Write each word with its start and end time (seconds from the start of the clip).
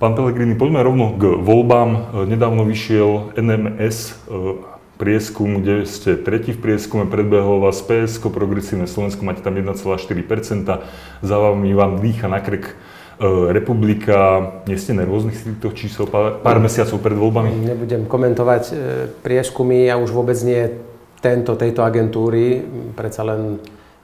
Pán 0.00 0.16
Pelegrini, 0.16 0.56
poďme 0.56 0.80
rovno 0.80 1.12
k 1.12 1.36
voľbám. 1.44 2.24
Nedávno 2.24 2.64
vyšiel 2.64 3.36
NMS 3.36 4.16
prieskum, 4.96 5.60
kde 5.60 5.84
ste 5.84 6.16
tretí 6.16 6.56
v 6.56 6.60
prieskume, 6.64 7.04
predbehlo 7.04 7.60
vás 7.60 7.84
PSK, 7.84 8.32
Progresívne 8.32 8.88
Slovensko, 8.88 9.28
máte 9.28 9.44
tam 9.44 9.60
1,4%, 9.60 10.00
za 11.20 11.36
vami 11.36 11.76
vám 11.76 12.00
dýcha 12.00 12.32
na 12.32 12.40
krk 12.40 12.64
e, 12.68 12.74
republika, 13.52 14.48
nie 14.64 14.80
ste 14.80 14.96
nervózni 14.96 15.36
z 15.36 15.52
týchto 15.52 15.68
čísel 15.76 16.08
pár, 16.08 16.40
pár 16.40 16.64
mesiacov 16.64 16.96
pred 17.04 17.20
voľbami? 17.20 17.60
Nebudem 17.60 18.08
komentovať 18.08 18.64
e, 18.72 18.74
prieskumy, 19.20 19.84
ja 19.84 20.00
už 20.00 20.16
vôbec 20.16 20.40
nie 20.48 20.80
tento, 21.20 21.60
tejto 21.60 21.84
agentúry, 21.84 22.64
predsa 22.96 23.20
len 23.24 23.60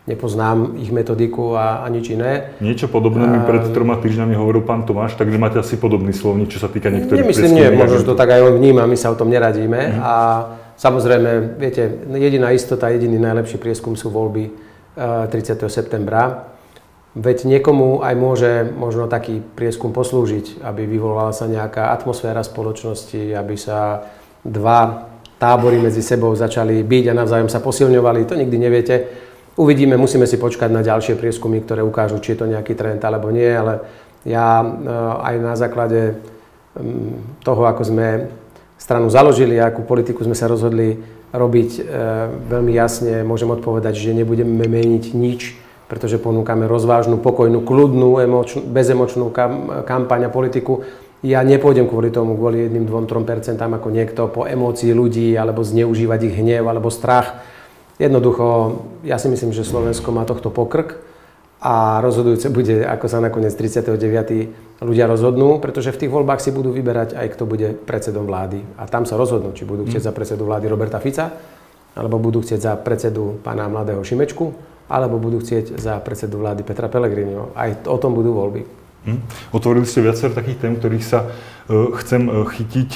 nepoznám 0.06 0.78
ich 0.78 0.94
metodiku 0.94 1.58
a, 1.58 1.82
a 1.82 1.86
nič 1.90 2.14
iné. 2.14 2.54
Niečo 2.62 2.86
podobné 2.86 3.26
mi 3.26 3.42
pred 3.42 3.66
troma 3.74 3.98
týždňami 3.98 4.38
hovoril 4.38 4.62
pán 4.62 4.86
Tomáš, 4.86 5.18
takže 5.18 5.34
máte 5.34 5.58
asi 5.58 5.74
podobný 5.74 6.14
slovník, 6.14 6.54
čo 6.54 6.62
sa 6.62 6.70
týka 6.70 6.94
niektorých 6.94 7.26
Nemyslím, 7.26 7.52
nie, 7.54 7.68
možno, 7.74 8.06
to 8.06 8.14
tak 8.14 8.30
aj 8.30 8.46
on 8.46 8.54
vníma, 8.62 8.86
my 8.86 8.94
sa 8.94 9.10
o 9.10 9.18
tom 9.18 9.28
neradíme. 9.28 9.98
Mm. 9.98 10.00
A 10.02 10.14
Samozrejme, 10.76 11.56
viete, 11.56 11.88
jediná 12.04 12.52
istota, 12.52 12.92
jediný 12.92 13.16
najlepší 13.16 13.56
prieskum 13.56 13.96
sú 13.96 14.12
voľby 14.12 14.52
30. 14.96 15.64
Eh, 15.64 15.72
septembra. 15.72 16.52
Veď 17.16 17.48
niekomu 17.48 18.04
aj 18.04 18.12
môže 18.12 18.52
možno 18.76 19.08
taký 19.08 19.40
prieskum 19.40 19.96
poslúžiť, 19.96 20.60
aby 20.60 20.84
vyvolala 20.84 21.32
sa 21.32 21.48
nejaká 21.48 21.96
atmosféra 21.96 22.44
spoločnosti, 22.44 23.32
aby 23.32 23.56
sa 23.56 24.04
dva 24.44 25.08
tábory 25.40 25.80
medzi 25.80 26.04
sebou 26.04 26.36
začali 26.36 26.84
byť 26.84 27.04
a 27.08 27.18
navzájom 27.24 27.48
sa 27.48 27.64
posilňovali. 27.64 28.28
To 28.28 28.36
nikdy 28.36 28.56
neviete. 28.60 28.94
Uvidíme, 29.56 29.96
musíme 29.96 30.28
si 30.28 30.36
počkať 30.36 30.68
na 30.68 30.84
ďalšie 30.84 31.16
prieskumy, 31.16 31.64
ktoré 31.64 31.80
ukážu, 31.80 32.20
či 32.20 32.36
je 32.36 32.44
to 32.44 32.46
nejaký 32.52 32.76
trend 32.76 33.00
alebo 33.00 33.32
nie, 33.32 33.48
ale 33.48 33.80
ja 34.28 34.60
eh, 34.60 34.68
aj 35.32 35.34
na 35.40 35.54
základe 35.56 36.20
mm, 36.76 37.40
toho, 37.40 37.64
ako 37.64 37.82
sme 37.88 38.06
stranu 38.76 39.08
založili 39.08 39.56
a 39.56 39.72
akú 39.72 39.82
politiku 39.82 40.22
sme 40.22 40.36
sa 40.36 40.46
rozhodli 40.46 41.00
robiť 41.32 41.70
e, 41.76 41.82
veľmi 42.48 42.72
jasne, 42.72 43.26
môžem 43.26 43.50
odpovedať, 43.50 43.98
že 43.98 44.16
nebudeme 44.16 44.64
meniť 44.64 45.04
nič, 45.12 45.58
pretože 45.86 46.22
ponúkame 46.22 46.64
rozvážnu, 46.70 47.20
pokojnú, 47.20 47.62
kľudnú, 47.62 48.18
emočnú, 48.22 48.62
bezemočnú 48.64 49.30
kam, 49.30 49.84
kampaň 49.84 50.26
a 50.26 50.30
politiku. 50.30 50.86
Ja 51.24 51.42
nepôjdem 51.42 51.88
kvôli 51.88 52.12
tomu, 52.12 52.36
kvôli 52.36 52.68
jedným, 52.68 52.86
dvom, 52.86 53.08
trom 53.08 53.24
percentám 53.26 53.74
ako 53.74 53.88
niekto 53.90 54.28
po 54.30 54.44
emócii 54.46 54.92
ľudí, 54.92 55.34
alebo 55.34 55.64
zneužívať 55.64 56.20
ich 56.30 56.36
hnev, 56.38 56.68
alebo 56.68 56.92
strach. 56.92 57.42
Jednoducho, 57.96 58.46
ja 59.08 59.16
si 59.16 59.32
myslím, 59.32 59.56
že 59.56 59.64
Slovensko 59.64 60.12
má 60.12 60.28
tohto 60.28 60.52
pokrk 60.52 61.00
a 61.56 62.04
rozhodujúce 62.04 62.52
bude, 62.52 62.84
ako 62.84 63.08
sa 63.08 63.24
nakoniec 63.24 63.56
39. 63.56 64.84
ľudia 64.84 65.08
rozhodnú, 65.08 65.56
pretože 65.56 65.96
v 65.96 66.04
tých 66.04 66.12
voľbách 66.12 66.44
si 66.44 66.52
budú 66.52 66.76
vyberať 66.76 67.16
aj 67.16 67.26
kto 67.32 67.48
bude 67.48 67.72
predsedom 67.72 68.28
vlády. 68.28 68.60
A 68.76 68.84
tam 68.84 69.08
sa 69.08 69.16
rozhodnú, 69.16 69.56
či 69.56 69.64
budú 69.64 69.88
chcieť 69.88 70.04
mm. 70.04 70.08
za 70.08 70.12
predsedu 70.12 70.44
vlády 70.44 70.68
Roberta 70.68 71.00
Fica, 71.00 71.32
alebo 71.96 72.20
budú 72.20 72.44
chcieť 72.44 72.60
za 72.60 72.72
predsedu 72.76 73.40
pána 73.40 73.72
Mladého 73.72 74.04
Šimečku, 74.04 74.52
alebo 74.92 75.16
budú 75.16 75.40
chcieť 75.40 75.80
za 75.80 75.96
predsedu 76.04 76.44
vlády 76.44 76.60
Petra 76.68 76.92
Pellegriniho. 76.92 77.56
Aj 77.56 77.72
o 77.88 77.96
tom 77.96 78.12
budú 78.12 78.36
voľby. 78.36 78.68
Mm. 79.08 79.24
Otvorili 79.56 79.88
ste 79.88 80.04
viacer 80.04 80.36
takých 80.36 80.60
tém, 80.60 80.76
ktorých 80.76 81.04
sa 81.08 81.24
uh, 81.24 81.96
chcem 82.04 82.28
uh, 82.28 82.44
chytiť. 82.44 82.90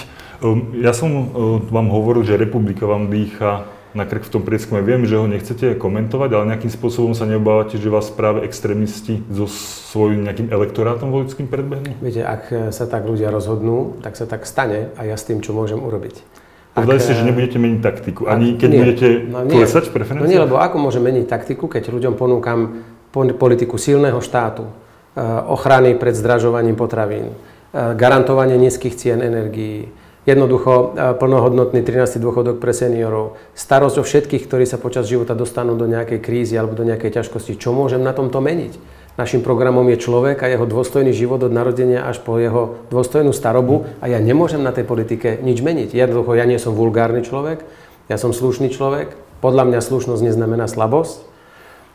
Um, 0.44 0.76
ja 0.76 0.92
som 0.92 1.08
uh, 1.08 1.24
vám 1.64 1.88
hovoril, 1.88 2.28
že 2.28 2.36
republika 2.36 2.84
vám 2.84 3.08
dýcha 3.08 3.79
na 3.94 4.06
krk 4.06 4.26
v 4.26 4.32
tom 4.38 4.42
prieskume. 4.46 4.80
Viem, 4.82 5.02
že 5.04 5.18
ho 5.18 5.26
nechcete 5.26 5.74
komentovať, 5.74 6.30
ale 6.34 6.44
nejakým 6.54 6.70
spôsobom 6.70 7.12
sa 7.14 7.26
neobávate, 7.26 7.76
že 7.76 7.90
vás 7.90 8.06
práve 8.10 8.46
extrémisti 8.46 9.22
so 9.30 9.50
svojím 9.50 10.26
nejakým 10.26 10.48
elektorátom 10.50 11.10
voličským 11.10 11.50
predbehnú? 11.50 11.98
Viete, 11.98 12.22
ak 12.22 12.70
sa 12.70 12.84
tak 12.86 13.06
ľudia 13.06 13.34
rozhodnú, 13.34 13.98
tak 14.02 14.14
sa 14.14 14.30
tak 14.30 14.46
stane 14.46 14.94
a 14.94 15.02
ja 15.06 15.18
s 15.18 15.26
tým, 15.26 15.42
čo 15.42 15.50
môžem 15.50 15.78
urobiť. 15.78 16.22
Povedali 16.70 17.02
ste, 17.02 17.18
že 17.18 17.26
nebudete 17.26 17.58
meniť 17.58 17.80
taktiku, 17.82 18.30
ani 18.30 18.54
keď 18.54 18.68
nie, 18.70 18.78
budete 18.78 19.08
no 19.26 19.42
klesať 19.50 19.90
v 19.90 19.92
preferenciách? 19.98 20.22
No 20.22 20.30
nie, 20.30 20.38
lebo 20.38 20.62
ako 20.62 20.76
môžem 20.78 21.02
meniť 21.02 21.26
taktiku, 21.26 21.66
keď 21.66 21.90
ľuďom 21.90 22.14
ponúkam 22.14 22.86
politiku 23.10 23.74
silného 23.74 24.22
štátu, 24.22 24.70
eh, 24.70 25.22
ochrany 25.50 25.98
pred 25.98 26.14
zdražovaním 26.14 26.78
potravín, 26.78 27.34
garantovanie 27.70 28.58
nízkych 28.58 28.98
cien 28.98 29.22
energií, 29.22 29.94
Jednoducho 30.28 30.92
e, 30.92 31.16
plnohodnotný 31.16 31.80
13. 31.80 32.20
dôchodok 32.20 32.60
pre 32.60 32.76
seniorov, 32.76 33.40
starosť 33.56 33.96
o 34.00 34.04
všetkých, 34.04 34.44
ktorí 34.44 34.68
sa 34.68 34.76
počas 34.76 35.08
života 35.08 35.32
dostanú 35.32 35.80
do 35.80 35.88
nejakej 35.88 36.20
krízy 36.20 36.60
alebo 36.60 36.76
do 36.76 36.84
nejakej 36.84 37.20
ťažkosti. 37.20 37.56
Čo 37.56 37.72
môžem 37.72 38.04
na 38.04 38.12
tomto 38.12 38.44
meniť? 38.44 38.76
Našim 39.16 39.40
programom 39.40 39.88
je 39.88 39.96
človek 39.96 40.44
a 40.44 40.52
jeho 40.52 40.68
dôstojný 40.68 41.16
život 41.16 41.40
od 41.40 41.52
narodenia 41.52 42.04
až 42.04 42.20
po 42.20 42.36
jeho 42.36 42.84
dôstojnú 42.92 43.32
starobu 43.32 43.88
a 44.04 44.12
ja 44.12 44.20
nemôžem 44.20 44.60
na 44.60 44.76
tej 44.76 44.84
politike 44.84 45.40
nič 45.40 45.64
meniť. 45.64 45.96
Jednoducho, 45.96 46.36
ja 46.36 46.44
nie 46.44 46.60
som 46.60 46.76
vulgárny 46.76 47.24
človek, 47.24 47.64
ja 48.12 48.16
som 48.20 48.36
slušný 48.36 48.72
človek. 48.76 49.16
Podľa 49.40 49.72
mňa 49.72 49.80
slušnosť 49.80 50.20
neznamená 50.20 50.68
slabosť. 50.68 51.32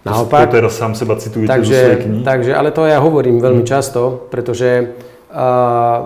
Naopak. 0.02 0.50
To 0.50 0.62
teraz 0.62 0.78
sám 0.78 0.98
seba 0.98 1.18
citujete 1.18 1.50
takže, 1.50 1.74
zo 1.74 1.82
svojej 1.82 2.02
knihy. 2.02 2.22
Takže, 2.26 2.52
ale 2.58 2.70
to 2.74 2.90
ja 2.90 2.98
hovorím 3.02 3.38
veľmi 3.38 3.66
hmm. 3.66 3.70
často, 3.70 4.30
pretože 4.30 4.98
uh, 5.34 5.98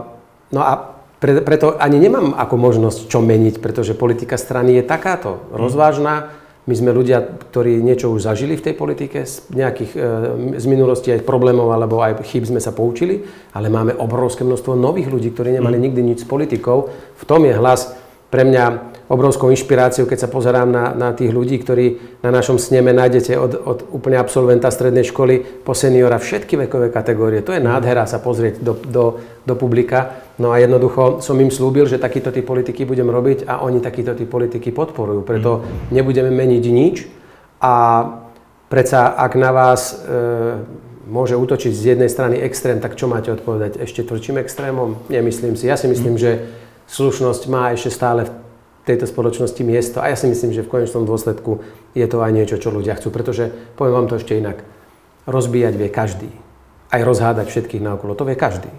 no 0.51 0.61
a 0.63 0.98
pre, 1.19 1.43
preto 1.43 1.75
ani 1.75 1.99
nemám 1.99 2.31
ako 2.35 2.55
možnosť 2.55 3.11
čo 3.11 3.19
meniť, 3.19 3.59
pretože 3.59 3.95
politika 3.95 4.39
strany 4.39 4.79
je 4.79 4.83
takáto, 4.87 5.43
rozvážna. 5.51 6.35
My 6.67 6.77
sme 6.77 6.93
ľudia, 6.93 7.25
ktorí 7.25 7.81
niečo 7.81 8.13
už 8.13 8.29
zažili 8.29 8.53
v 8.53 8.61
tej 8.69 8.75
politike, 8.77 9.25
z 9.25 9.41
nejakých 9.51 9.91
e, 9.97 9.99
z 10.61 10.65
minulosti 10.69 11.09
aj 11.09 11.25
problémov 11.25 11.73
alebo 11.73 11.97
aj 11.99 12.21
chyb 12.21 12.45
sme 12.45 12.61
sa 12.61 12.69
poučili, 12.69 13.25
ale 13.57 13.73
máme 13.73 13.97
obrovské 13.97 14.45
množstvo 14.45 14.77
nových 14.77 15.09
ľudí, 15.09 15.33
ktorí 15.33 15.55
nemali 15.57 15.81
mhm. 15.81 15.83
nikdy 15.89 16.01
nič 16.13 16.19
s 16.23 16.29
politikou. 16.29 16.93
V 16.93 17.23
tom 17.25 17.43
je 17.43 17.57
hlas 17.57 17.97
pre 18.29 18.45
mňa 18.45 18.88
obrovskou 19.09 19.49
inšpiráciou, 19.49 20.05
keď 20.05 20.19
sa 20.25 20.29
pozerám 20.29 20.69
na, 20.69 20.93
na 20.93 21.09
tých 21.17 21.33
ľudí, 21.33 21.57
ktorí 21.57 21.85
na 22.21 22.29
našom 22.29 22.61
sneme 22.61 22.93
nájdete 22.93 23.33
od, 23.41 23.53
od 23.57 23.79
úplne 23.89 24.21
absolventa 24.21 24.69
strednej 24.69 25.01
školy 25.09 25.65
po 25.65 25.73
seniora 25.73 26.21
všetky 26.21 26.69
vekové 26.69 26.93
kategórie. 26.93 27.41
To 27.41 27.49
je 27.49 27.57
nádhera 27.57 28.05
sa 28.05 28.21
pozrieť 28.21 28.61
do, 28.61 28.77
do, 28.77 29.17
do 29.49 29.53
publika. 29.57 30.21
No 30.37 30.53
a 30.53 30.61
jednoducho 30.61 31.25
som 31.25 31.41
im 31.41 31.49
slúbil, 31.49 31.89
že 31.89 31.97
takýto 31.97 32.29
typ 32.29 32.45
politiky 32.45 32.85
budem 32.85 33.09
robiť 33.09 33.49
a 33.49 33.65
oni 33.65 33.81
takýto 33.81 34.13
typ 34.13 34.29
politiky 34.29 34.69
podporujú. 34.69 35.25
Preto 35.25 35.65
nebudeme 35.89 36.29
meniť 36.29 36.63
nič 36.69 36.95
a 37.65 37.73
predsa 38.69 39.17
ak 39.17 39.33
na 39.33 39.49
vás 39.49 39.97
e, 40.05 40.63
môže 41.09 41.33
útočiť 41.33 41.73
z 41.73 41.83
jednej 41.97 42.13
strany 42.13 42.37
extrém, 42.37 42.77
tak 42.77 42.93
čo 42.93 43.09
máte 43.09 43.33
odpovedať? 43.33 43.81
Ešte 43.81 44.05
tvrdším 44.05 44.37
extrémom? 44.37 45.01
Nemyslím 45.09 45.57
si. 45.57 45.65
Ja 45.65 45.81
si 45.81 45.89
myslím, 45.89 46.21
že 46.21 46.45
slušnosť 46.93 47.49
má 47.49 47.73
ešte 47.73 47.89
stále 47.89 48.29
v 48.29 48.48
tejto 48.89 49.05
spoločnosti 49.05 49.61
miesto 49.61 50.01
a 50.01 50.09
ja 50.09 50.17
si 50.17 50.25
myslím, 50.25 50.49
že 50.49 50.65
v 50.65 50.71
konečnom 50.73 51.05
dôsledku 51.05 51.61
je 51.93 52.05
to 52.09 52.17
aj 52.25 52.31
niečo, 52.33 52.57
čo 52.57 52.73
ľudia 52.73 52.97
chcú, 52.97 53.13
pretože 53.13 53.53
poviem 53.77 54.01
vám 54.01 54.07
to 54.09 54.17
ešte 54.17 54.33
inak. 54.33 54.65
Rozbíjať 55.29 55.73
vie 55.77 55.89
každý. 55.93 56.29
Aj 56.89 57.01
rozhádať 57.05 57.53
všetkých 57.53 57.85
naokolo, 57.85 58.17
to 58.17 58.25
vie 58.25 58.33
každý. 58.33 58.73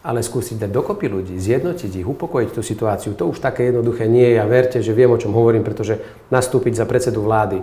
Ale 0.00 0.24
skúsiť 0.24 0.56
dať 0.56 0.70
dokopy 0.72 1.06
ľudí, 1.12 1.36
zjednotiť 1.36 2.00
ich, 2.00 2.08
upokojiť 2.08 2.50
tú 2.56 2.64
situáciu, 2.64 3.12
to 3.12 3.28
už 3.28 3.44
také 3.44 3.68
jednoduché 3.68 4.08
nie 4.08 4.24
je 4.34 4.40
a 4.40 4.48
verte, 4.48 4.80
že 4.80 4.96
viem, 4.96 5.12
o 5.12 5.20
čom 5.20 5.36
hovorím, 5.36 5.62
pretože 5.62 6.00
nastúpiť 6.32 6.80
za 6.80 6.88
predsedu 6.88 7.22
vlády 7.22 7.60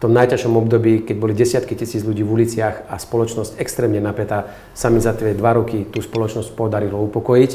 tom 0.00 0.16
najťažšom 0.16 0.56
období, 0.56 1.04
keď 1.04 1.16
boli 1.20 1.36
desiatky 1.36 1.76
tisíc 1.76 2.00
ľudí 2.00 2.24
v 2.24 2.40
uliciach 2.40 2.88
a 2.88 2.96
spoločnosť 2.96 3.60
extrémne 3.60 4.00
napätá, 4.00 4.48
sa 4.72 4.88
mi 4.88 4.96
za 4.96 5.12
tie 5.12 5.36
dva 5.36 5.60
roky 5.60 5.84
tú 5.84 6.00
spoločnosť 6.00 6.56
podarilo 6.56 6.96
upokojiť 7.04 7.50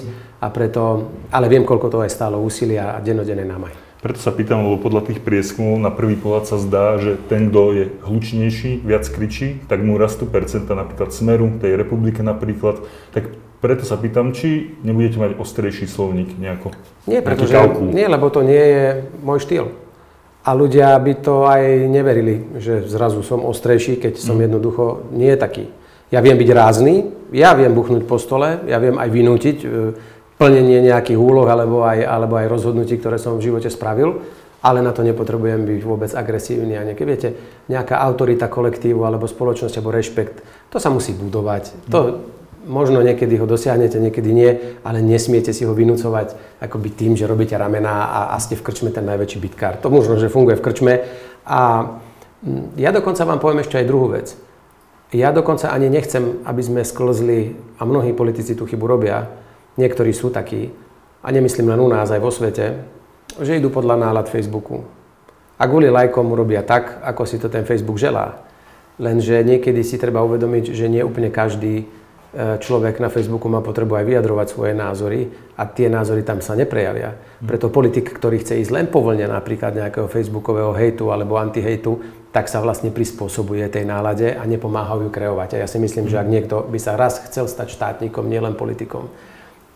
a 0.46 0.48
preto, 0.54 1.10
ale 1.34 1.50
viem, 1.50 1.66
koľko 1.66 1.90
to 1.90 1.98
aj 2.06 2.14
stálo 2.14 2.38
úsilia 2.38 2.94
a 2.94 3.02
dennodennej 3.02 3.50
námaj. 3.50 3.74
Preto 4.06 4.22
sa 4.22 4.30
pýtam, 4.30 4.62
lebo 4.62 4.78
podľa 4.78 5.10
tých 5.10 5.26
prieskumov 5.26 5.82
na 5.82 5.90
prvý 5.90 6.14
pohľad 6.14 6.46
sa 6.46 6.62
zdá, 6.62 7.02
že 7.02 7.18
ten, 7.26 7.50
kto 7.50 7.62
je 7.74 7.86
hlučnejší, 8.06 8.86
viac 8.86 9.10
kričí, 9.10 9.66
tak 9.66 9.82
mu 9.82 9.98
rastú 9.98 10.30
percenta 10.30 10.78
napríklad 10.78 11.10
Smeru, 11.10 11.50
tej 11.58 11.74
republike 11.74 12.22
napríklad, 12.22 12.86
tak 13.18 13.34
preto 13.66 13.82
sa 13.82 13.98
pýtam, 13.98 14.30
či 14.30 14.78
nebudete 14.86 15.18
mať 15.18 15.42
ostrejší 15.42 15.90
slovník 15.90 16.38
nejako? 16.38 16.78
Nie, 17.10 17.26
pretože, 17.26 17.58
nie, 17.90 18.06
lebo 18.06 18.30
to 18.30 18.46
nie 18.46 18.62
je 18.62 18.86
môj 19.26 19.42
štýl. 19.42 19.74
A 20.46 20.54
ľudia 20.54 20.94
by 21.02 21.14
to 21.26 21.50
aj 21.50 21.90
neverili, 21.90 22.62
že 22.62 22.86
zrazu 22.86 23.26
som 23.26 23.42
ostrejší, 23.42 23.98
keď 23.98 24.22
som 24.22 24.38
mm. 24.38 24.44
jednoducho 24.46 25.10
nie 25.18 25.34
taký. 25.34 25.74
Ja 26.14 26.22
viem 26.22 26.38
byť 26.38 26.50
rázny, 26.54 26.94
ja 27.34 27.58
viem 27.58 27.74
buchnúť 27.74 28.06
po 28.06 28.22
stole, 28.22 28.62
ja 28.70 28.78
viem 28.78 28.94
aj 29.02 29.10
vynútiť 29.10 29.58
e, 29.66 29.68
plnenie 30.38 30.86
nejakých 30.86 31.18
úloh 31.18 31.50
alebo 31.50 31.82
aj, 31.82 32.06
alebo 32.06 32.38
aj 32.38 32.46
rozhodnutí, 32.46 33.02
ktoré 33.02 33.18
som 33.18 33.42
v 33.42 33.50
živote 33.50 33.74
spravil, 33.74 34.22
ale 34.62 34.86
na 34.86 34.94
to 34.94 35.02
nepotrebujem 35.02 35.66
byť 35.66 35.82
vôbec 35.82 36.14
agresívny. 36.14 36.78
A 36.78 36.86
niekedy, 36.86 37.06
viete, 37.10 37.30
nejaká 37.66 37.98
autorita 37.98 38.46
kolektívu 38.46 39.02
alebo 39.02 39.26
spoločnosť 39.26 39.82
alebo 39.82 39.98
rešpekt, 39.98 40.46
to 40.70 40.78
sa 40.78 40.94
musí 40.94 41.18
budovať. 41.18 41.90
To, 41.90 42.22
možno 42.66 43.06
niekedy 43.06 43.38
ho 43.38 43.46
dosiahnete, 43.46 44.02
niekedy 44.02 44.30
nie, 44.34 44.52
ale 44.82 45.00
nesmiete 45.06 45.54
si 45.54 45.64
ho 45.64 45.72
vynúcovať 45.78 46.60
akoby 46.60 46.90
tým, 46.92 47.14
že 47.14 47.30
robíte 47.30 47.54
ramená 47.54 48.10
a, 48.10 48.20
a 48.34 48.42
ste 48.42 48.58
v 48.58 48.66
krčme 48.66 48.90
ten 48.90 49.06
najväčší 49.06 49.38
bitkár. 49.38 49.78
To 49.86 49.94
možno, 49.94 50.18
že 50.18 50.34
funguje 50.34 50.58
v 50.58 50.66
krčme. 50.66 50.94
A 51.46 51.60
mm, 52.42 52.76
ja 52.82 52.90
dokonca 52.90 53.22
vám 53.24 53.38
poviem 53.38 53.62
ešte 53.62 53.78
aj 53.78 53.90
druhú 53.90 54.18
vec. 54.18 54.34
Ja 55.14 55.30
dokonca 55.30 55.70
ani 55.70 55.88
nechcem, 55.88 56.42
aby 56.44 56.62
sme 56.66 56.82
sklzli, 56.82 57.56
a 57.78 57.86
mnohí 57.86 58.12
politici 58.12 58.58
tú 58.58 58.66
chybu 58.66 58.84
robia, 58.90 59.30
niektorí 59.78 60.12
sú 60.12 60.34
takí, 60.34 60.74
a 61.22 61.28
nemyslím 61.30 61.70
len 61.70 61.80
u 61.80 61.90
nás, 61.90 62.10
aj 62.10 62.22
vo 62.22 62.34
svete, 62.34 62.82
že 63.38 63.58
idú 63.58 63.70
podľa 63.70 64.10
nálad 64.10 64.28
Facebooku. 64.30 64.86
A 65.56 65.70
kvôli 65.70 65.88
lajkom 65.88 66.28
urobia 66.28 66.66
tak, 66.66 67.00
ako 67.00 67.24
si 67.24 67.40
to 67.40 67.48
ten 67.48 67.64
Facebook 67.64 67.96
želá. 67.96 68.44
Lenže 69.00 69.44
niekedy 69.44 69.84
si 69.84 69.96
treba 69.96 70.24
uvedomiť, 70.24 70.72
že 70.72 70.92
nie 70.92 71.04
úplne 71.04 71.32
každý 71.32 71.88
človek 72.36 73.00
na 73.00 73.08
Facebooku 73.08 73.48
má 73.48 73.64
potrebu 73.64 73.96
aj 73.96 74.06
vyjadrovať 74.06 74.48
svoje 74.52 74.74
názory 74.76 75.32
a 75.56 75.64
tie 75.64 75.88
názory 75.88 76.28
tam 76.28 76.44
sa 76.44 76.52
neprejavia. 76.52 77.16
Preto 77.40 77.72
politik, 77.72 78.12
ktorý 78.12 78.44
chce 78.44 78.60
ísť 78.60 78.72
len 78.76 78.88
po 78.92 79.00
vlne 79.00 79.32
napríklad 79.32 79.72
nejakého 79.72 80.12
facebookového 80.12 80.76
hejtu 80.76 81.08
alebo 81.16 81.40
antihejtu, 81.40 82.26
tak 82.36 82.52
sa 82.52 82.60
vlastne 82.60 82.92
prispôsobuje 82.92 83.64
tej 83.72 83.88
nálade 83.88 84.36
a 84.36 84.44
nepomáha 84.44 85.00
ju 85.00 85.08
kreovať. 85.08 85.56
A 85.56 85.62
ja 85.64 85.68
si 85.72 85.80
myslím, 85.80 86.12
že 86.12 86.20
ak 86.20 86.28
niekto 86.28 86.68
by 86.68 86.76
sa 86.76 87.00
raz 87.00 87.24
chcel 87.32 87.48
stať 87.48 87.72
štátnikom, 87.72 88.28
nielen 88.28 88.60
politikom, 88.60 89.08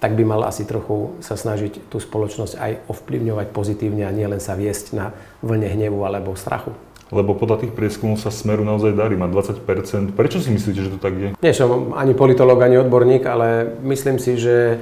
tak 0.03 0.15
by 0.15 0.23
mal 0.27 0.43
asi 0.43 0.67
trochu 0.67 1.15
sa 1.23 1.39
snažiť 1.39 1.87
tú 1.87 1.99
spoločnosť 1.99 2.53
aj 2.59 2.71
ovplyvňovať 2.91 3.47
pozitívne 3.55 4.03
a 4.03 4.15
nielen 4.15 4.43
sa 4.43 4.59
viesť 4.59 4.95
na 4.95 5.15
vlne 5.39 5.71
hnevu 5.71 6.03
alebo 6.03 6.35
strachu. 6.35 6.75
Lebo 7.09 7.33
podľa 7.33 7.65
tých 7.65 7.73
prieskumov 7.73 8.21
sa 8.21 8.29
Smeru 8.29 8.61
naozaj 8.61 8.93
darí, 8.93 9.17
má 9.17 9.25
20%. 9.25 10.13
Prečo 10.13 10.37
si 10.37 10.53
myslíte, 10.53 10.79
že 10.85 10.93
to 10.93 10.99
tak 11.01 11.13
je? 11.17 11.27
Nie 11.41 11.53
som 11.57 11.97
ani 11.97 12.13
politológ, 12.13 12.61
ani 12.61 12.77
odborník, 12.77 13.25
ale 13.25 13.77
myslím 13.81 14.21
si, 14.21 14.37
že 14.37 14.77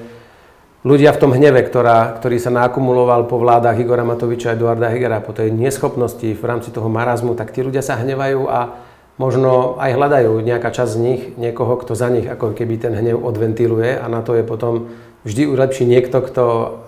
ľudia 0.83 1.15
v 1.15 1.21
tom 1.24 1.31
hneve, 1.31 1.63
ktorá, 1.63 2.19
ktorý 2.19 2.35
sa 2.35 2.51
nakumuloval 2.51 3.31
po 3.31 3.39
vládach 3.39 3.79
Igora 3.79 4.03
Matoviča 4.03 4.51
a 4.51 4.56
Eduarda 4.59 4.91
Hegera, 4.91 5.24
po 5.24 5.31
tej 5.31 5.56
neschopnosti 5.56 6.27
v 6.27 6.44
rámci 6.44 6.75
toho 6.75 6.91
marazmu, 6.91 7.31
tak 7.35 7.56
tí 7.56 7.63
ľudia 7.63 7.79
sa 7.79 7.95
hnevajú 7.95 8.44
a 8.51 8.75
možno 9.18 9.75
aj 9.81 9.97
hľadajú 9.97 10.44
nejaká 10.45 10.69
časť 10.69 10.91
z 10.94 11.01
nich, 11.01 11.21
niekoho, 11.35 11.75
kto 11.81 11.97
za 11.97 12.07
nich 12.07 12.29
ako 12.29 12.53
keby 12.53 12.77
ten 12.77 12.94
hnev 12.94 13.18
odventiluje 13.18 13.97
a 13.97 14.06
na 14.07 14.21
to 14.21 14.38
je 14.38 14.45
potom 14.45 14.94
vždy 15.27 15.44
lepší 15.51 15.83
niekto, 15.83 16.24
kto 16.24 16.44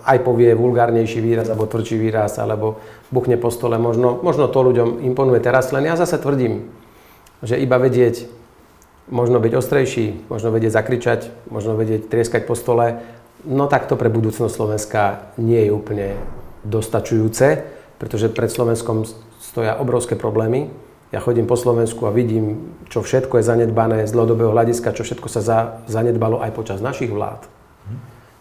aj 0.08 0.18
povie 0.24 0.56
vulgárnejší 0.56 1.20
výraz 1.20 1.52
alebo 1.52 1.68
tvrdší 1.68 2.00
výraz 2.00 2.40
alebo 2.40 2.80
buchne 3.12 3.36
po 3.36 3.52
stole. 3.52 3.76
Možno, 3.76 4.16
možno 4.24 4.48
to 4.48 4.64
ľuďom 4.64 5.04
imponuje 5.04 5.44
teraz, 5.44 5.68
len 5.76 5.84
ja 5.84 6.00
zase 6.00 6.16
tvrdím, 6.16 6.72
že 7.44 7.60
iba 7.60 7.76
vedieť, 7.76 8.24
možno 9.12 9.44
byť 9.44 9.52
ostrejší, 9.52 10.06
možno 10.32 10.48
vedieť 10.56 10.72
zakričať, 10.72 11.20
možno 11.52 11.76
vedieť 11.76 12.08
trieskať 12.08 12.48
po 12.48 12.56
stole, 12.56 13.04
no 13.44 13.68
tak 13.68 13.84
to 13.92 14.00
pre 14.00 14.08
budúcnosť 14.08 14.56
Slovenska 14.56 15.32
nie 15.36 15.68
je 15.68 15.70
úplne 15.76 16.16
dostačujúce, 16.64 17.68
pretože 18.00 18.32
pred 18.32 18.48
Slovenskom 18.48 19.04
stoja 19.44 19.76
obrovské 19.76 20.16
problémy 20.16 20.72
ja 21.10 21.18
chodím 21.18 21.50
po 21.50 21.58
Slovensku 21.58 22.06
a 22.06 22.14
vidím, 22.14 22.70
čo 22.86 23.02
všetko 23.02 23.42
je 23.42 23.48
zanedbané 23.50 24.06
z 24.06 24.14
dlhodobého 24.14 24.54
hľadiska, 24.54 24.94
čo 24.94 25.02
všetko 25.02 25.26
sa 25.26 25.42
za, 25.42 25.58
zanedbalo 25.90 26.38
aj 26.38 26.54
počas 26.54 26.78
našich 26.78 27.10
vlád. 27.10 27.50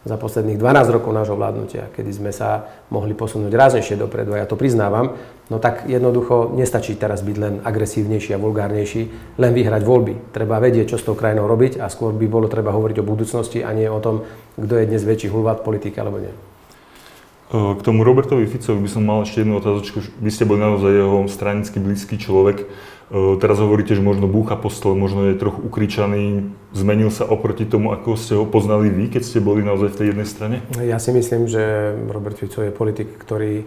Za 0.07 0.15
posledných 0.15 0.55
12 0.55 0.95
rokov 0.95 1.11
nášho 1.11 1.35
vládnutia, 1.35 1.91
kedy 1.91 2.11
sme 2.15 2.31
sa 2.31 2.71
mohli 2.87 3.11
posunúť 3.11 3.51
ráznejšie 3.51 3.99
dopredu, 3.99 4.31
a 4.31 4.39
ja 4.39 4.47
to 4.47 4.55
priznávam, 4.55 5.19
no 5.51 5.59
tak 5.59 5.91
jednoducho 5.91 6.55
nestačí 6.55 6.95
teraz 6.95 7.19
byť 7.19 7.35
len 7.35 7.53
agresívnejší 7.67 8.31
a 8.31 8.39
vulgárnejší, 8.39 9.35
len 9.35 9.51
vyhrať 9.51 9.83
voľby. 9.83 10.31
Treba 10.31 10.55
vedieť, 10.63 10.95
čo 10.95 10.97
s 10.97 11.03
tou 11.03 11.19
krajinou 11.19 11.51
robiť 11.51 11.83
a 11.83 11.91
skôr 11.91 12.15
by 12.15 12.31
bolo 12.31 12.47
treba 12.47 12.71
hovoriť 12.71 13.03
o 13.03 13.09
budúcnosti 13.11 13.59
a 13.59 13.75
nie 13.75 13.91
o 13.91 13.99
tom, 13.99 14.23
kto 14.55 14.73
je 14.79 14.87
dnes 14.87 15.03
väčší 15.03 15.27
hulvát 15.27 15.67
politiky 15.67 15.99
alebo 15.99 16.23
nie. 16.23 16.31
K 17.49 17.81
tomu 17.81 18.05
Robertovi 18.05 18.45
Ficovi 18.45 18.85
by 18.85 18.89
som 18.93 19.03
mal 19.03 19.25
ešte 19.25 19.41
jednu 19.41 19.57
otázočku. 19.57 20.05
Vy 20.21 20.29
ste 20.29 20.45
boli 20.45 20.61
naozaj 20.61 20.95
jeho 20.95 21.25
stranický 21.25 21.81
blízky 21.81 22.15
človek. 22.21 22.69
Teraz 23.11 23.57
hovoríte, 23.57 23.97
že 23.97 24.05
možno 24.05 24.29
búcha 24.29 24.53
po 24.53 24.69
stole, 24.69 24.93
možno 24.93 25.33
je 25.33 25.35
trochu 25.35 25.65
ukričaný. 25.65 26.53
Zmenil 26.77 27.09
sa 27.09 27.25
oproti 27.25 27.65
tomu, 27.65 27.89
ako 27.89 28.13
ste 28.13 28.37
ho 28.37 28.45
poznali 28.45 28.93
vy, 28.93 29.09
keď 29.09 29.25
ste 29.25 29.41
boli 29.41 29.65
naozaj 29.65 29.89
v 29.93 29.97
tej 29.97 30.07
jednej 30.13 30.27
strane? 30.29 30.55
Ja 30.77 31.01
si 31.01 31.09
myslím, 31.09 31.49
že 31.49 31.97
Robert 32.05 32.37
Fico 32.37 32.61
je 32.61 32.69
politik, 32.69 33.09
ktorý 33.17 33.65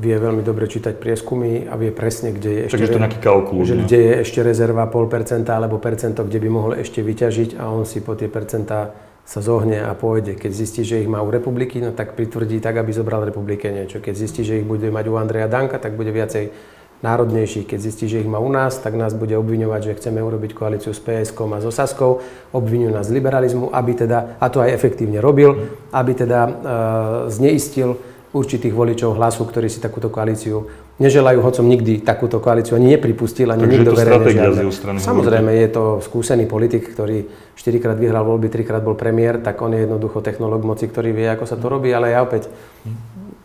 vie 0.00 0.16
veľmi 0.16 0.40
dobre 0.40 0.64
čítať 0.64 0.96
prieskumy 0.96 1.68
a 1.68 1.76
vie 1.76 1.92
presne, 1.92 2.32
kde 2.32 2.48
je 2.48 2.60
ešte, 2.64 2.80
Takže 2.80 2.92
to 2.96 3.02
nejaký 3.02 3.20
kalkul, 3.20 3.60
že 3.68 3.76
kde 3.76 3.98
je 4.00 4.12
ešte 4.24 4.40
rezerva 4.40 4.88
pol 4.88 5.04
percenta 5.04 5.60
alebo 5.60 5.76
percento, 5.76 6.24
kde 6.24 6.38
by 6.40 6.48
mohol 6.48 6.72
ešte 6.80 7.04
vyťažiť 7.04 7.60
a 7.60 7.68
on 7.68 7.84
si 7.84 8.00
po 8.00 8.16
tie 8.16 8.32
percentá 8.32 8.96
sa 9.24 9.40
zohne 9.44 9.84
a 9.84 9.92
pôjde. 9.92 10.36
Keď 10.40 10.52
zistí, 10.52 10.80
že 10.80 11.04
ich 11.04 11.10
má 11.10 11.20
u 11.20 11.28
republiky, 11.28 11.76
no 11.80 11.92
tak 11.92 12.16
pritvrdí 12.16 12.60
tak, 12.60 12.80
aby 12.80 12.92
zobral 12.96 13.24
republike 13.24 13.68
niečo. 13.68 14.00
Keď 14.00 14.14
zistí, 14.16 14.48
že 14.48 14.60
ich 14.60 14.66
bude 14.68 14.88
mať 14.88 15.04
u 15.12 15.20
Andreja 15.20 15.48
Danka, 15.50 15.76
tak 15.76 15.96
bude 15.96 16.12
viacej 16.12 16.52
národnejší. 17.04 17.68
Keď 17.68 17.78
zistí, 17.78 18.08
že 18.08 18.24
ich 18.24 18.30
má 18.30 18.40
u 18.40 18.48
nás, 18.48 18.80
tak 18.80 18.96
nás 18.96 19.12
bude 19.12 19.36
obviňovať, 19.36 19.80
že 19.84 19.96
chceme 20.00 20.24
urobiť 20.24 20.56
koalíciu 20.56 20.96
s 20.96 21.04
PSK 21.04 21.36
a 21.52 21.60
so 21.60 21.68
Saskou. 21.68 22.24
Obvinujú 22.56 22.96
nás 22.96 23.12
z 23.12 23.20
liberalizmu, 23.20 23.68
aby 23.68 23.92
teda, 23.92 24.40
a 24.40 24.48
to 24.48 24.64
aj 24.64 24.72
efektívne 24.72 25.20
robil, 25.20 25.68
aby 25.92 26.12
teda 26.16 26.40
e, 26.40 26.50
zneistil 27.28 28.00
určitých 28.34 28.74
voličov 28.74 29.14
hlasu, 29.14 29.46
ktorí 29.46 29.70
si 29.70 29.78
takúto 29.78 30.10
koalíciu 30.10 30.66
neželajú, 30.98 31.38
hocom 31.38 31.66
nikdy 31.66 32.02
takúto 32.02 32.42
koalíciu 32.42 32.74
ani 32.74 32.98
nepripustil, 32.98 33.46
ani 33.50 33.66
Takže 33.66 33.74
nikto 33.78 33.92
verejne 33.94 34.30
žiadne. 34.30 34.62
strany 34.74 34.98
Samozrejme, 34.98 35.50
je 35.54 35.68
to 35.70 35.84
skúsený 36.02 36.50
politik, 36.50 36.86
ktorý 36.90 37.30
4 37.54 37.82
krát 37.82 37.98
vyhral 37.98 38.26
voľby, 38.26 38.50
3 38.50 38.66
krát 38.66 38.82
bol 38.82 38.98
premiér, 38.98 39.38
tak 39.38 39.62
on 39.62 39.70
je 39.74 39.86
jednoducho 39.86 40.18
technológ 40.18 40.66
moci, 40.66 40.90
ktorý 40.90 41.14
vie, 41.14 41.30
ako 41.30 41.46
sa 41.46 41.54
to 41.54 41.66
robí, 41.70 41.94
ale 41.94 42.10
ja 42.10 42.26
opäť, 42.26 42.50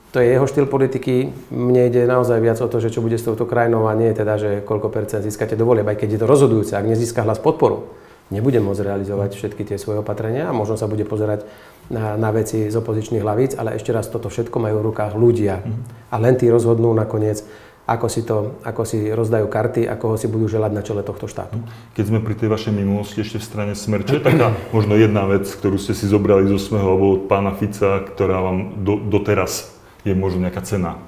to 0.10 0.18
je 0.22 0.34
jeho 0.34 0.46
štýl 0.50 0.66
politiky. 0.66 1.30
Mne 1.54 1.90
ide 1.90 2.10
naozaj 2.10 2.42
viac 2.42 2.58
o 2.62 2.68
to, 2.68 2.82
že 2.82 2.90
čo 2.90 3.06
bude 3.06 3.18
s 3.18 3.26
touto 3.26 3.46
krajinou 3.46 3.86
a 3.86 3.94
nie 3.94 4.10
teda, 4.14 4.42
že 4.42 4.50
koľko 4.66 4.90
percent 4.90 5.22
získate 5.22 5.54
do 5.54 5.66
volieb, 5.70 5.86
aj 5.86 6.02
keď 6.02 6.10
je 6.18 6.20
to 6.22 6.28
rozhodujúce, 6.28 6.74
ak 6.74 6.90
nezíska 6.90 7.22
hlas 7.22 7.38
podporu 7.38 7.94
nebude 8.30 8.62
môcť 8.62 8.86
realizovať 8.86 9.34
všetky 9.34 9.66
tie 9.66 9.82
svoje 9.82 10.06
opatrenia 10.06 10.50
a 10.50 10.54
možno 10.54 10.78
sa 10.78 10.86
bude 10.86 11.02
pozerať 11.02 11.50
na, 11.90 12.14
na 12.14 12.30
veci 12.30 12.70
z 12.70 12.76
opozičných 12.78 13.26
hlavíc, 13.26 13.58
ale 13.58 13.74
ešte 13.74 13.90
raz, 13.90 14.06
toto 14.06 14.30
všetko 14.30 14.54
majú 14.62 14.86
v 14.86 14.88
rukách 14.94 15.18
ľudia. 15.18 15.66
Mm-hmm. 15.66 16.14
A 16.14 16.16
len 16.22 16.38
tí 16.38 16.46
rozhodnú 16.46 16.94
nakoniec, 16.94 17.42
ako 17.90 18.06
si, 18.06 18.22
to, 18.22 18.62
ako 18.62 18.86
si 18.86 19.10
rozdajú 19.10 19.50
karty 19.50 19.90
a 19.90 19.98
koho 19.98 20.14
si 20.14 20.30
budú 20.30 20.46
želať 20.46 20.72
na 20.78 20.86
čele 20.86 21.02
tohto 21.02 21.26
štátu. 21.26 21.58
Keď 21.98 22.06
sme 22.06 22.22
pri 22.22 22.38
tej 22.38 22.54
vašej 22.54 22.70
minulosti 22.70 23.26
ešte 23.26 23.42
v 23.42 23.46
strane 23.50 23.74
Smer, 23.74 24.06
čo 24.06 24.22
je 24.22 24.26
taká 24.30 24.54
možno 24.70 24.94
jedna 24.94 25.26
vec, 25.26 25.50
ktorú 25.50 25.82
ste 25.82 25.98
si 25.98 26.06
zobrali 26.06 26.46
zo 26.54 26.62
Smeho 26.62 26.86
alebo 26.86 27.18
od 27.18 27.26
pána 27.26 27.58
Fica, 27.58 28.06
ktorá 28.06 28.46
vám 28.46 28.86
do, 28.86 29.02
doteraz 29.02 29.74
je 30.04 30.13
možno 30.16 30.46
nejaká 30.46 30.63
cena, 30.63 31.00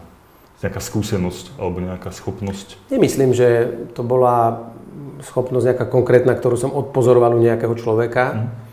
nejaká 0.60 0.82
skúsenosť 0.84 1.56
alebo 1.60 1.80
nejaká 1.80 2.12
schopnosť? 2.12 2.92
Nemyslím, 2.92 3.32
že 3.32 3.72
to 3.96 4.04
bola 4.04 4.70
schopnosť 5.22 5.66
nejaká 5.74 5.86
konkrétna, 5.88 6.34
ktorú 6.34 6.58
som 6.58 6.72
odpozoroval 6.74 7.38
u 7.38 7.42
nejakého 7.42 7.76
človeka. 7.78 8.24
Mm 8.36 8.70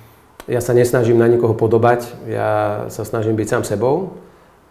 ja 0.49 0.65
sa 0.65 0.73
nesnažím 0.73 1.21
na 1.21 1.29
nikoho 1.29 1.53
podobať, 1.53 2.09
ja 2.25 2.51
sa 2.89 3.05
snažím 3.05 3.37
byť 3.37 3.49
sám 3.53 3.65
sebou, 3.69 4.17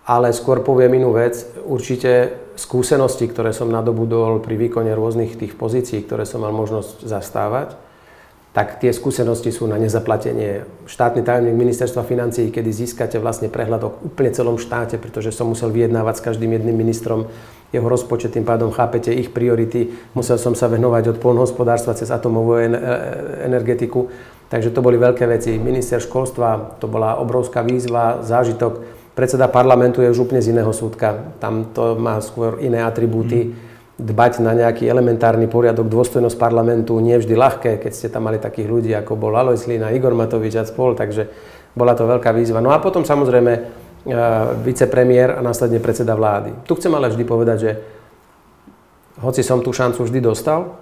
ale 0.10 0.34
skôr 0.34 0.66
poviem 0.66 0.98
inú 0.98 1.14
vec. 1.14 1.46
Určite 1.70 2.34
skúsenosti, 2.58 3.30
ktoré 3.30 3.54
som 3.54 3.70
nadobudol 3.70 4.42
pri 4.42 4.58
výkone 4.58 4.90
rôznych 4.98 5.38
tých 5.38 5.54
pozícií, 5.54 6.02
ktoré 6.02 6.26
som 6.26 6.42
mal 6.42 6.50
možnosť 6.50 7.06
zastávať, 7.06 7.78
tak 8.58 8.82
tie 8.82 8.90
skúsenosti 8.90 9.54
sú 9.54 9.70
na 9.70 9.78
nezaplatenie. 9.78 10.66
Štátny 10.90 11.22
tajomník 11.22 11.54
ministerstva 11.54 12.02
financií, 12.02 12.50
kedy 12.50 12.74
získate 12.74 13.22
vlastne 13.22 13.54
prehľad 13.54 13.86
o 13.86 13.94
úplne 14.02 14.34
celom 14.34 14.58
štáte, 14.58 14.98
pretože 14.98 15.30
som 15.30 15.46
musel 15.46 15.70
vyjednávať 15.70 16.18
s 16.18 16.26
každým 16.26 16.58
jedným 16.58 16.74
ministrom 16.74 17.30
jeho 17.70 17.86
rozpočet, 17.86 18.34
tým 18.34 18.50
pádom 18.50 18.74
chápete 18.74 19.14
ich 19.14 19.30
priority. 19.30 19.94
Musel 20.18 20.42
som 20.42 20.58
sa 20.58 20.66
venovať 20.74 21.14
od 21.14 21.18
polnohospodárstva 21.22 21.94
cez 21.94 22.10
atomovú 22.10 22.58
energetiku 23.46 24.10
Takže 24.48 24.72
to 24.72 24.80
boli 24.80 24.96
veľké 24.96 25.28
veci. 25.28 25.60
Minister 25.60 26.00
školstva, 26.00 26.80
to 26.80 26.88
bola 26.88 27.20
obrovská 27.20 27.60
výzva, 27.68 28.24
zážitok. 28.24 28.80
Predseda 29.12 29.52
parlamentu 29.52 30.00
je 30.00 30.12
už 30.14 30.30
úplne 30.30 30.40
z 30.40 30.56
iného 30.56 30.72
súdka. 30.72 31.36
Tam 31.44 31.68
to 31.76 32.00
má 32.00 32.22
skôr 32.24 32.64
iné 32.64 32.80
atribúty. 32.80 33.52
Dbať 33.98 34.46
na 34.46 34.54
nejaký 34.54 34.86
elementárny 34.86 35.50
poriadok, 35.50 35.90
dôstojnosť 35.90 36.38
parlamentu 36.38 36.94
nie 37.02 37.18
vždy 37.18 37.34
ľahké, 37.34 37.82
keď 37.82 37.92
ste 37.92 38.14
tam 38.14 38.30
mali 38.30 38.38
takých 38.38 38.70
ľudí, 38.70 38.94
ako 38.94 39.18
bol 39.18 39.34
Alois 39.34 39.66
Lina, 39.66 39.90
Igor 39.90 40.14
Matovič 40.14 40.54
a 40.54 40.70
spol, 40.70 40.94
takže 40.94 41.26
bola 41.74 41.98
to 41.98 42.06
veľká 42.06 42.30
výzva. 42.30 42.62
No 42.62 42.70
a 42.70 42.78
potom 42.78 43.02
samozrejme 43.02 43.52
e, 43.58 43.62
vicepremiér 44.62 45.38
a 45.38 45.42
následne 45.42 45.82
predseda 45.82 46.14
vlády. 46.14 46.54
Tu 46.70 46.78
chcem 46.78 46.94
ale 46.94 47.10
vždy 47.10 47.24
povedať, 47.26 47.58
že 47.58 47.72
hoci 49.18 49.42
som 49.42 49.66
tú 49.66 49.74
šancu 49.74 50.06
vždy 50.06 50.22
dostal, 50.22 50.78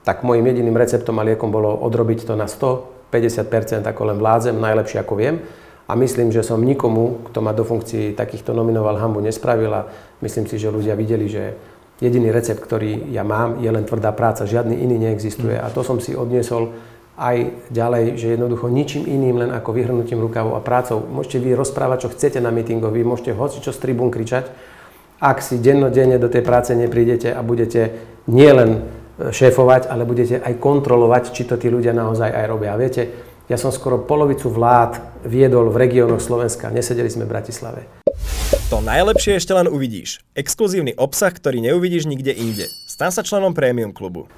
tak 0.00 0.24
môjim 0.24 0.48
jediným 0.48 0.80
receptom 0.80 1.20
a 1.20 1.26
liekom 1.28 1.52
bolo 1.52 1.76
odrobiť 1.76 2.24
to 2.24 2.40
na 2.40 2.48
100 2.48 2.96
50% 3.10 3.86
ako 3.86 4.02
len 4.12 4.18
vládzem, 4.18 4.58
najlepšie 4.58 4.98
ako 5.00 5.14
viem. 5.14 5.36
A 5.86 5.94
myslím, 5.94 6.34
že 6.34 6.42
som 6.42 6.58
nikomu, 6.58 7.22
kto 7.30 7.38
ma 7.38 7.54
do 7.54 7.62
funkcií 7.62 8.18
takýchto 8.18 8.50
nominoval 8.50 8.98
hambu 8.98 9.22
nespravil 9.22 9.70
a 9.70 9.86
myslím 10.18 10.50
si, 10.50 10.58
že 10.58 10.74
ľudia 10.74 10.98
videli, 10.98 11.30
že 11.30 11.54
jediný 12.00 12.28
recept, 12.28 12.60
ktorý 12.60 13.08
ja 13.12 13.24
mám, 13.24 13.60
je 13.60 13.70
len 13.72 13.84
tvrdá 13.84 14.12
práca, 14.12 14.48
žiadny 14.48 14.76
iný 14.76 15.00
neexistuje. 15.00 15.56
A 15.56 15.72
to 15.72 15.80
som 15.80 16.00
si 16.00 16.12
odniesol 16.12 16.76
aj 17.16 17.68
ďalej, 17.72 18.20
že 18.20 18.36
jednoducho 18.36 18.68
ničím 18.68 19.08
iným, 19.08 19.40
len 19.40 19.50
ako 19.52 19.72
vyhrnutím 19.72 20.20
rukavou 20.20 20.52
a 20.52 20.60
prácou. 20.60 21.00
Môžete 21.00 21.40
vy 21.40 21.56
rozprávať, 21.56 22.06
čo 22.06 22.12
chcete 22.12 22.38
na 22.44 22.52
mítingoch, 22.52 22.92
vy 22.92 23.08
môžete 23.08 23.32
hoci 23.32 23.64
čo 23.64 23.72
z 23.72 23.80
tribún 23.80 24.12
kričať, 24.12 24.52
ak 25.16 25.40
si 25.40 25.56
dennodenne 25.56 26.20
do 26.20 26.28
tej 26.28 26.44
práce 26.44 26.76
neprídete 26.76 27.32
a 27.32 27.40
budete 27.40 27.96
nielen 28.28 28.84
šéfovať, 29.16 29.88
ale 29.88 30.04
budete 30.04 30.44
aj 30.44 30.60
kontrolovať, 30.60 31.32
či 31.32 31.48
to 31.48 31.56
tí 31.56 31.72
ľudia 31.72 31.96
naozaj 31.96 32.28
aj 32.28 32.44
robia. 32.44 32.76
A 32.76 32.80
viete, 32.80 33.02
Ja 33.46 33.54
som 33.54 33.70
skoro 33.70 34.02
polovicu 34.02 34.50
vlád 34.50 35.22
viedol 35.22 35.70
v 35.70 35.86
regiónoch 35.86 36.18
Slovenska. 36.18 36.66
Nesedeli 36.66 37.06
sme 37.06 37.30
v 37.30 37.32
Bratislave. 37.38 37.95
To 38.70 38.82
najlepšie 38.82 39.38
ešte 39.38 39.54
len 39.54 39.70
uvidíš. 39.70 40.18
Exkluzívny 40.34 40.94
obsah, 40.98 41.30
ktorý 41.30 41.62
neuvidíš 41.62 42.10
nikde 42.10 42.34
inde. 42.34 42.66
Stan 42.90 43.14
sa 43.14 43.22
členom 43.22 43.54
Premium 43.54 43.94
klubu. 43.94 44.26